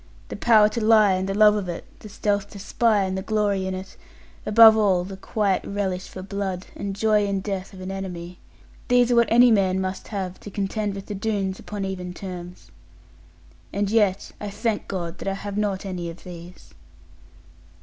[0.29, 3.21] The power to lie, and the love of it; the stealth to spy, and the
[3.21, 3.97] glory in it;
[4.47, 8.39] above all, the quiet relish for blood, and joy in the death of an enemy
[8.87, 12.71] these are what any man must have, to contend with the Doones upon even terms.
[13.71, 16.73] And yet, I thank God that I have not any of these.'